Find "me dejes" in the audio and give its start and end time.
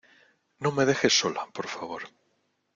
0.71-1.13